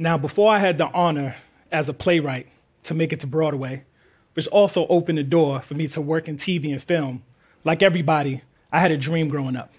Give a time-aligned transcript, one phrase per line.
[0.00, 1.36] Now, before I had the honor
[1.70, 2.46] as a playwright
[2.84, 3.84] to make it to Broadway,
[4.32, 7.22] which also opened the door for me to work in TV and film,
[7.64, 8.40] like everybody,
[8.72, 9.70] I had a dream growing up.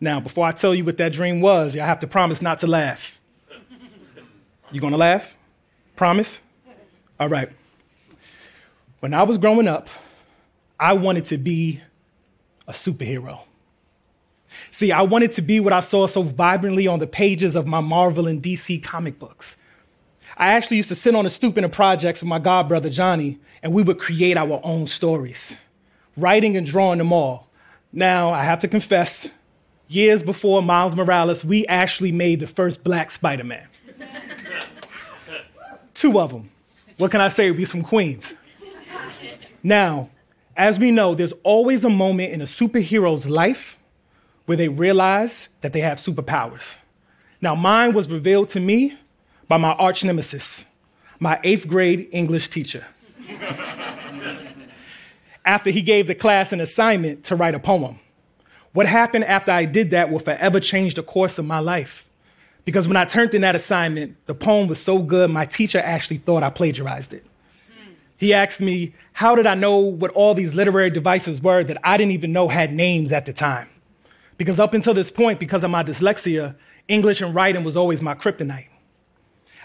[0.00, 2.66] Now, before I tell you what that dream was, I have to promise not to
[2.66, 3.20] laugh.
[4.72, 5.36] You gonna laugh?
[5.94, 6.40] Promise?
[7.20, 7.50] All right.
[8.98, 9.88] When I was growing up,
[10.80, 11.80] I wanted to be
[12.66, 13.42] a superhero.
[14.70, 17.80] See, I wanted to be what I saw so vibrantly on the pages of my
[17.80, 19.56] Marvel and DC comic books.
[20.36, 22.88] I actually used to sit on a stoop in the projects with my god brother
[22.88, 25.54] Johnny, and we would create our own stories,
[26.16, 27.48] writing and drawing them all.
[27.92, 29.28] Now, I have to confess,
[29.88, 33.66] years before Miles Morales, we actually made the first black Spider Man.
[35.94, 36.50] Two of them.
[36.96, 37.50] What can I say?
[37.50, 38.34] We're from Queens.
[39.62, 40.10] Now,
[40.56, 43.78] as we know, there's always a moment in a superhero's life
[44.50, 46.74] where they realize that they have superpowers.
[47.40, 48.98] Now, mine was revealed to me
[49.46, 50.64] by my arch nemesis,
[51.20, 52.84] my eighth grade English teacher.
[55.44, 58.00] after he gave the class an assignment to write a poem.
[58.72, 62.08] What happened after I did that will forever change the course of my life.
[62.64, 66.18] Because when I turned in that assignment, the poem was so good, my teacher actually
[66.18, 67.24] thought I plagiarized it.
[68.16, 71.96] He asked me, How did I know what all these literary devices were that I
[71.96, 73.68] didn't even know had names at the time?
[74.40, 76.54] Because up until this point, because of my dyslexia,
[76.88, 78.70] English and writing was always my kryptonite.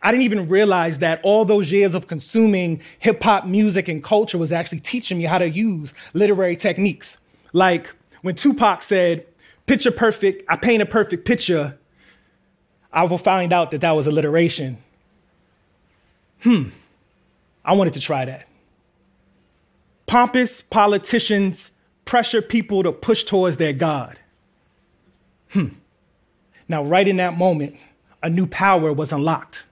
[0.00, 4.38] I didn't even realize that all those years of consuming hip hop music and culture
[4.38, 7.18] was actually teaching me how to use literary techniques.
[7.52, 9.26] Like when Tupac said,
[9.66, 11.78] Picture perfect, I paint a perfect picture,
[12.90, 14.78] I will find out that that was alliteration.
[16.44, 16.70] Hmm,
[17.62, 18.48] I wanted to try that.
[20.06, 21.72] Pompous politicians
[22.06, 24.18] pressure people to push towards their God.
[25.52, 25.68] Hmm.
[26.68, 27.76] Now, right in that moment,
[28.22, 29.64] a new power was unlocked.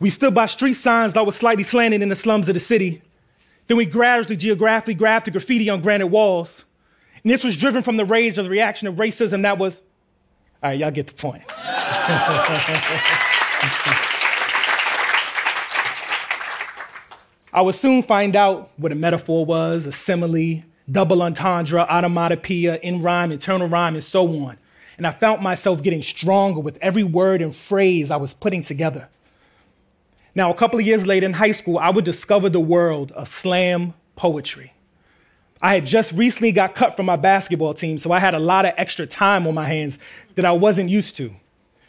[0.00, 3.02] We stood by street signs that were slightly slanted in the slums of the city.
[3.68, 6.64] Then we gradually, geographically grabbed the graffiti on granite walls.
[7.22, 9.82] And this was driven from the rage of the reaction of racism that was,
[10.62, 11.44] all right, y'all get the point.
[17.54, 23.02] I would soon find out what a metaphor was, a simile, double entendre, onomatopoeia, in
[23.02, 24.58] rhyme, internal rhyme, and so on.
[24.96, 29.08] And I found myself getting stronger with every word and phrase I was putting together.
[30.34, 33.28] Now, a couple of years later in high school, I would discover the world of
[33.28, 34.72] slam poetry.
[35.60, 38.64] I had just recently got cut from my basketball team, so I had a lot
[38.64, 39.98] of extra time on my hands
[40.34, 41.34] that I wasn't used to.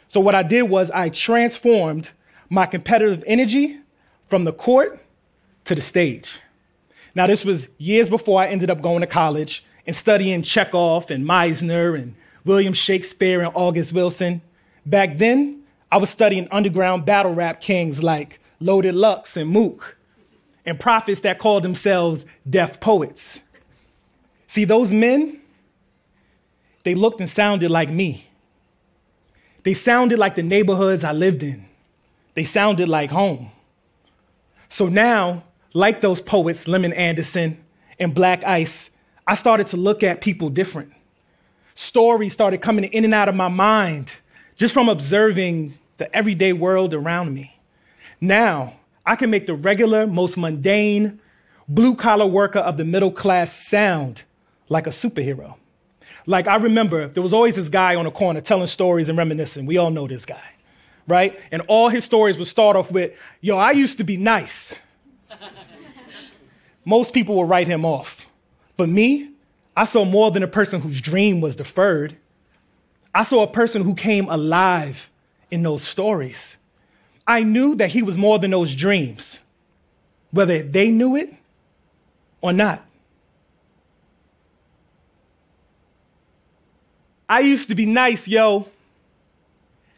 [0.08, 2.10] So, what I did was I transformed
[2.48, 3.80] my competitive energy
[4.28, 5.00] from the court
[5.64, 6.38] to the stage.
[7.14, 11.24] Now, this was years before I ended up going to college and studying Chekhov and
[11.24, 12.14] Meisner and
[12.44, 14.42] William Shakespeare and August Wilson.
[14.84, 19.96] Back then, I was studying underground battle rap kings like Loaded Lux and Mook,
[20.66, 23.40] and prophets that called themselves Def poets.
[24.46, 25.40] See, those men,
[26.84, 28.26] they looked and sounded like me.
[29.62, 31.66] They sounded like the neighborhoods I lived in.
[32.34, 33.50] They sounded like home.
[34.68, 37.62] So now, like those poets, Lemon Andersen
[37.98, 38.90] and Black Ice,
[39.26, 40.92] I started to look at people different.
[41.74, 44.12] Stories started coming in and out of my mind
[44.56, 47.58] just from observing the everyday world around me.
[48.20, 48.74] Now,
[49.04, 51.20] I can make the regular, most mundane,
[51.68, 54.22] blue collar worker of the middle class sound
[54.68, 55.56] like a superhero.
[56.26, 59.66] Like, I remember there was always this guy on the corner telling stories and reminiscing.
[59.66, 60.42] We all know this guy,
[61.08, 61.38] right?
[61.50, 64.74] And all his stories would start off with, Yo, I used to be nice.
[66.84, 68.26] Most people will write him off.
[68.76, 69.30] But me,
[69.76, 72.16] I saw more than a person whose dream was deferred.
[73.14, 75.10] I saw a person who came alive
[75.50, 76.56] in those stories.
[77.26, 79.40] I knew that he was more than those dreams,
[80.30, 81.34] whether they knew it
[82.40, 82.84] or not.
[87.28, 88.68] I used to be nice, yo.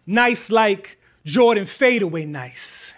[0.06, 2.92] Nice like Jordan fadeaway nice.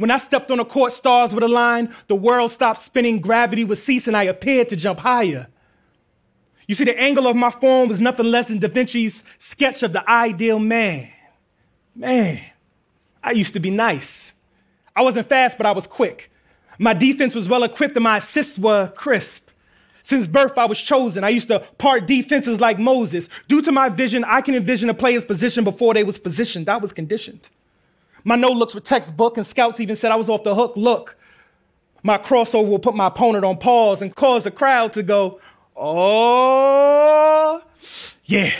[0.00, 3.64] When I stepped on the court stars with a line, the world stopped spinning, gravity
[3.64, 5.46] would cease, and I appeared to jump higher.
[6.66, 9.92] You see, the angle of my form was nothing less than Da Vinci's sketch of
[9.92, 11.10] the ideal man.
[11.94, 12.40] Man,
[13.22, 14.32] I used to be nice.
[14.96, 16.32] I wasn't fast, but I was quick.
[16.78, 19.50] My defense was well equipped and my assists were crisp.
[20.02, 21.24] Since birth, I was chosen.
[21.24, 23.28] I used to part defenses like Moses.
[23.48, 26.70] Due to my vision, I can envision a player's position before they was positioned.
[26.70, 27.50] I was conditioned.
[28.24, 30.74] My no looks were textbook, and scouts even said I was off the hook.
[30.76, 31.16] Look,
[32.02, 35.40] my crossover will put my opponent on pause and cause the crowd to go,
[35.76, 37.62] oh,
[38.24, 38.52] yeah,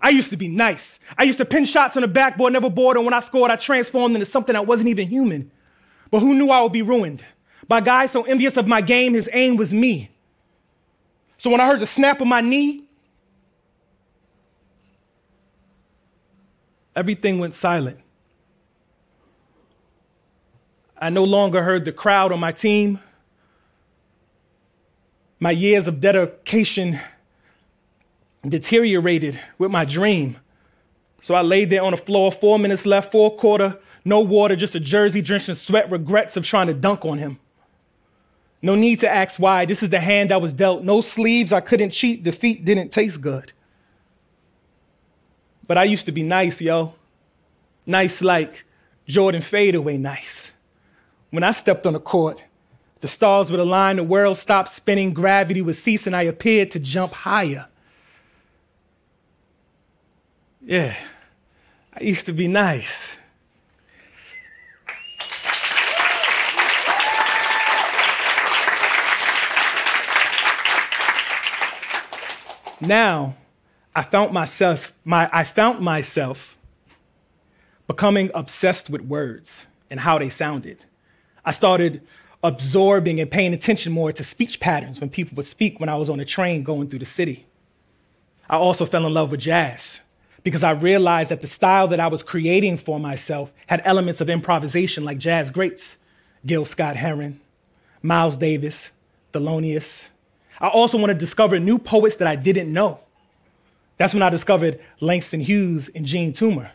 [0.00, 0.98] I used to be nice.
[1.16, 3.56] I used to pin shots on the backboard, never bored, and when I scored, I
[3.56, 5.50] transformed into something that wasn't even human.
[6.10, 7.24] But who knew I would be ruined?
[7.68, 10.10] By guys so envious of my game, his aim was me.
[11.38, 12.84] So when I heard the snap of my knee,
[16.94, 17.98] everything went silent.
[20.98, 23.00] I no longer heard the crowd on my team.
[25.38, 26.98] My years of dedication
[28.46, 30.38] deteriorated with my dream.
[31.20, 34.74] So I laid there on the floor, four minutes left, four quarter, no water, just
[34.74, 37.38] a jersey drenched in sweat, regrets of trying to dunk on him.
[38.62, 39.66] No need to ask why.
[39.66, 40.82] This is the hand I was dealt.
[40.82, 42.22] No sleeves, I couldn't cheat.
[42.22, 43.52] Defeat didn't taste good.
[45.66, 46.94] But I used to be nice, yo.
[47.84, 48.64] Nice like
[49.06, 50.45] Jordan fadeaway nice.
[51.30, 52.42] When I stepped on the court,
[53.00, 56.80] the stars would align, the world stopped spinning, gravity would cease, and I appeared to
[56.80, 57.66] jump higher.
[60.62, 60.96] Yeah,
[61.92, 63.16] I used to be nice.
[72.80, 73.36] Now,
[73.94, 76.58] I found myself, my, I found myself
[77.86, 80.84] becoming obsessed with words and how they sounded.
[81.46, 82.02] I started
[82.42, 86.10] absorbing and paying attention more to speech patterns when people would speak when I was
[86.10, 87.46] on a train going through the city.
[88.50, 90.00] I also fell in love with jazz
[90.42, 94.28] because I realized that the style that I was creating for myself had elements of
[94.28, 95.96] improvisation like jazz greats
[96.44, 97.40] Gil Scott Heron,
[98.02, 98.90] Miles Davis,
[99.32, 100.08] Thelonious.
[100.60, 103.00] I also wanted to discover new poets that I didn't know.
[103.98, 106.70] That's when I discovered Langston Hughes and Jean Toomer.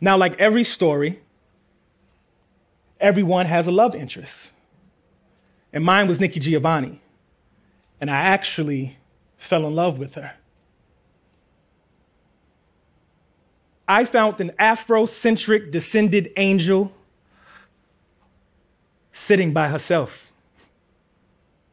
[0.00, 1.20] Now, like every story,
[3.02, 4.50] everyone has a love interest.
[5.72, 7.00] And mine was Nikki Giovanni.
[8.00, 8.96] And I actually
[9.36, 10.32] fell in love with her.
[13.86, 16.92] I found an Afrocentric descended angel
[19.12, 20.30] sitting by herself.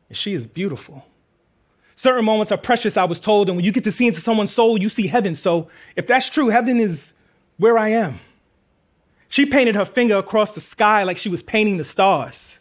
[0.09, 1.05] And she is beautiful.
[1.95, 4.53] Certain moments are precious, I was told, and when you get to see into someone's
[4.53, 5.35] soul, you see heaven.
[5.35, 7.13] So if that's true, heaven is
[7.57, 8.19] where I am.
[9.29, 12.59] She painted her finger across the sky like she was painting the stars.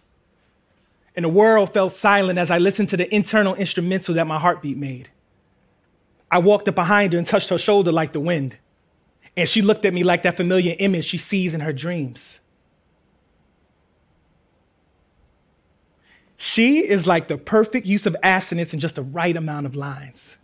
[1.17, 4.77] And the world fell silent as I listened to the internal instrumental that my heartbeat
[4.77, 5.09] made.
[6.31, 8.57] I walked up behind her and touched her shoulder like the wind.
[9.35, 12.41] And she looked at me like that familiar image she sees in her dreams.
[16.37, 20.37] She is like the perfect use of assonance in just the right amount of lines.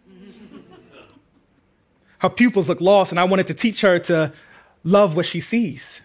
[2.19, 4.33] her pupils look lost, and I wanted to teach her to
[4.83, 6.01] love what she sees.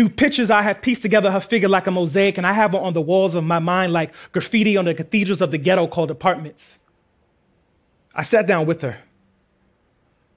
[0.00, 2.78] Through pictures, I have pieced together her figure like a mosaic, and I have her
[2.78, 6.10] on the walls of my mind like graffiti on the cathedrals of the ghetto called
[6.10, 6.78] apartments.
[8.14, 8.96] I sat down with her,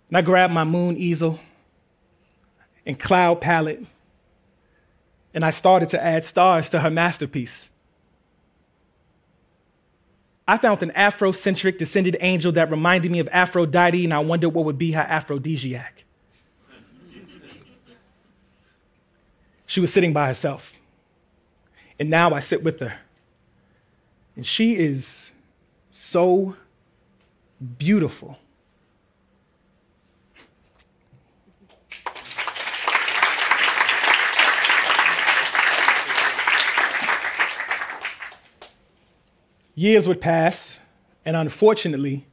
[0.10, 1.40] and I grabbed my moon easel
[2.86, 3.86] and cloud palette,
[5.34, 7.70] and I started to add stars to her masterpiece.
[10.46, 14.66] I found an Afrocentric descended angel that reminded me of Aphrodite, and I wondered what
[14.66, 16.04] would be her aphrodisiac.
[19.66, 20.74] She was sitting by herself,
[22.00, 22.94] and now I sit with her.
[24.36, 25.32] And she is
[25.92, 26.56] so
[27.78, 28.38] beautiful.
[39.76, 40.80] Years would pass,
[41.26, 42.28] and unfortunately,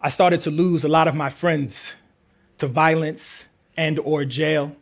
[0.00, 1.92] I started to lose a lot of my friends
[2.58, 3.46] to violence
[3.76, 4.74] and or jail.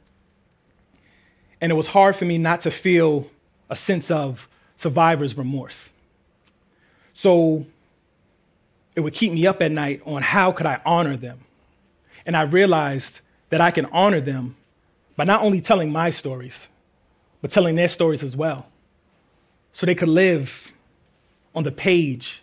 [1.62, 3.30] And it was hard for me not to feel
[3.70, 5.90] a sense of survivor's remorse.
[7.14, 7.64] So
[8.96, 11.38] it would keep me up at night on how could I honor them.
[12.26, 14.56] And I realized that I can honor them
[15.16, 16.66] by not only telling my stories,
[17.40, 18.66] but telling their stories as well.
[19.72, 20.72] So they could live
[21.54, 22.42] on the page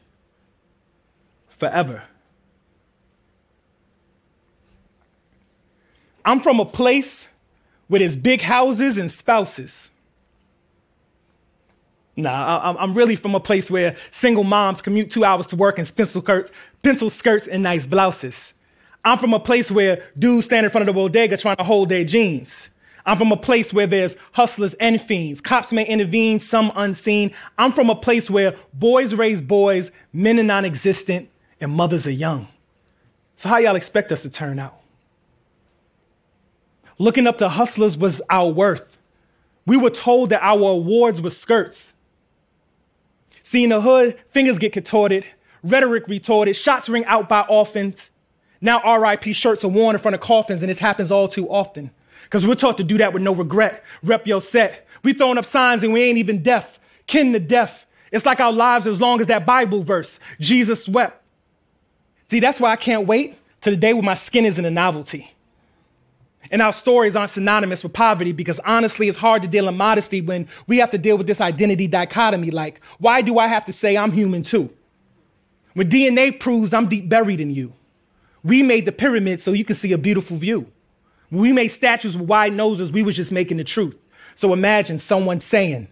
[1.49, 2.03] forever.
[6.23, 7.27] I'm from a place
[7.89, 9.89] with his big houses and spouses.
[12.15, 15.85] Nah, I'm really from a place where single moms commute two hours to work in
[15.85, 16.51] pencil skirts,
[16.83, 18.53] pencil skirts and nice blouses.
[19.05, 21.89] I'm from a place where dudes stand in front of the bodega trying to hold
[21.89, 22.69] their jeans.
[23.05, 25.39] I'm from a place where there's hustlers and fiends.
[25.39, 27.31] Cops may intervene, some unseen.
[27.57, 31.29] I'm from a place where boys raise boys, men are non existent,
[31.61, 32.47] and mothers are young.
[33.37, 34.78] So, how y'all expect us to turn out?
[36.99, 38.97] Looking up to hustlers was our worth.
[39.65, 41.93] We were told that our awards were skirts.
[43.41, 45.25] Seeing the hood, fingers get contorted,
[45.63, 48.11] rhetoric retorted, shots ring out by orphans.
[48.59, 51.89] Now RIP shirts are worn in front of coffins, and this happens all too often.
[52.23, 53.83] Because we're taught to do that with no regret.
[54.03, 54.85] Rep your set.
[55.01, 56.79] We throwing up signs and we ain't even deaf.
[57.07, 57.87] Kin to deaf.
[58.11, 60.19] It's like our lives as long as that Bible verse.
[60.39, 61.23] Jesus wept.
[62.29, 65.33] See, that's why I can't wait to the day when my skin isn't a novelty.
[66.51, 70.21] And our stories aren't synonymous with poverty because honestly, it's hard to deal in modesty
[70.21, 72.51] when we have to deal with this identity dichotomy.
[72.51, 74.69] Like, why do I have to say I'm human too?
[75.73, 77.73] When DNA proves I'm deep buried in you.
[78.43, 80.71] We made the pyramid so you can see a beautiful view.
[81.29, 83.97] We made statues with wide noses, we was just making the truth.
[84.35, 85.89] So imagine someone saying,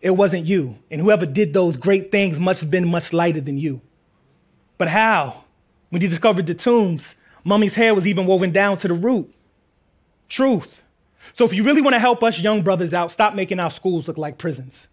[0.00, 0.78] it wasn't you.
[0.90, 3.80] And whoever did those great things must have been much lighter than you.
[4.78, 5.44] But how?
[5.90, 9.32] When you discovered the tombs, mummy's hair was even woven down to the root.
[10.32, 10.82] Truth.
[11.34, 14.08] So if you really want to help us young brothers out, stop making our schools
[14.08, 14.88] look like prisons.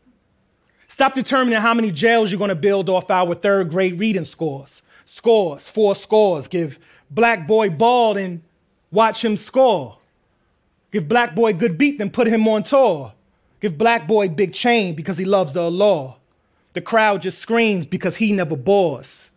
[0.89, 4.81] Stop determining how many jails you're going to build off our third grade reading scores.
[5.05, 6.49] Scores, four scores.
[6.49, 6.77] Give
[7.09, 8.41] black boy ball and
[8.91, 9.97] watch him score.
[10.91, 13.13] Give black boy good beat, then put him on tour.
[13.61, 16.17] Give black boy big chain because he loves the law.
[16.73, 19.29] The crowd just screams because he never bores.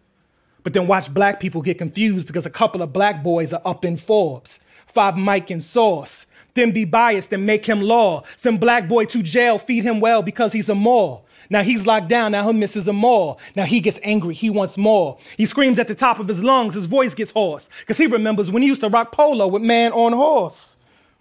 [0.65, 3.85] But then watch black people get confused because a couple of black boys are up
[3.85, 4.59] in Forbes.
[4.95, 6.27] Five Mike and Source.
[6.55, 8.25] Then be biased and make him law.
[8.37, 11.23] Send black boy to jail, feed him well because he's a more.
[11.49, 12.33] Now he's locked down.
[12.33, 13.37] Now he misses a more.
[13.57, 14.35] Now he gets angry.
[14.35, 15.19] He wants more.
[15.37, 16.75] He screams at the top of his lungs.
[16.75, 19.93] His voice gets hoarse because he remembers when he used to rock polo with man
[19.93, 20.77] on horse.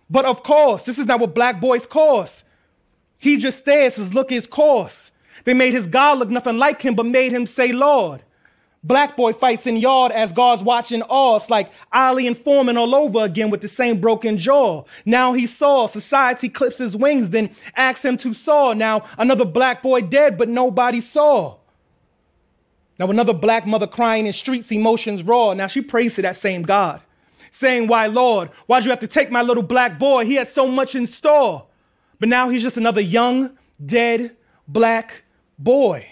[0.09, 2.43] But of course, this is not what black boys cause.
[3.17, 3.95] He just stares.
[3.95, 5.11] His look is coarse.
[5.43, 8.21] They made his God look nothing like him, but made him say Lord.
[8.83, 11.37] Black boy fights in yard as God's watching all.
[11.37, 14.85] It's like Ali and Foreman all over again with the same broken jaw.
[15.05, 15.85] Now he saw.
[15.85, 18.73] Society clips his wings, then asks him to saw.
[18.73, 21.57] Now another black boy dead, but nobody saw.
[22.97, 25.53] Now another black mother crying in streets, emotions raw.
[25.53, 27.01] Now she prays to that same God,
[27.51, 30.25] saying, Why, Lord, why'd you have to take my little black boy?
[30.25, 31.67] He had so much in store.
[32.19, 34.35] But now he's just another young, dead,
[34.67, 35.23] black
[35.57, 36.07] boy.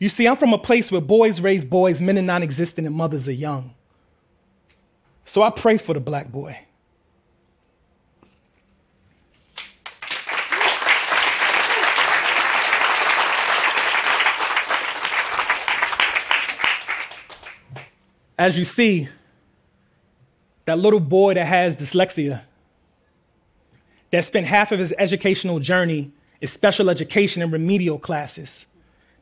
[0.00, 2.96] You see, I'm from a place where boys raise boys, men are non existent, and
[2.96, 3.74] mothers are young.
[5.26, 6.58] So I pray for the black boy.
[18.38, 19.06] As you see,
[20.64, 22.40] that little boy that has dyslexia,
[24.10, 28.64] that spent half of his educational journey in special education and remedial classes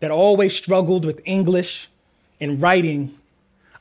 [0.00, 1.88] that always struggled with English
[2.40, 3.14] and writing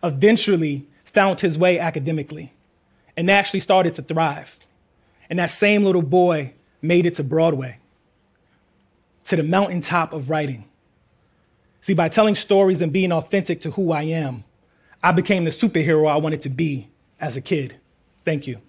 [0.03, 2.53] eventually found his way academically
[3.15, 4.57] and actually started to thrive.
[5.29, 7.79] And that same little boy made it to Broadway,
[9.25, 10.65] to the mountaintop of writing.
[11.81, 14.43] See, by telling stories and being authentic to who I am,
[15.01, 17.75] I became the superhero I wanted to be as a kid.
[18.25, 18.59] Thank you.